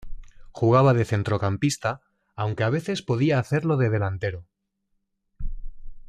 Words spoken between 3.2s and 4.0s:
hacerlo de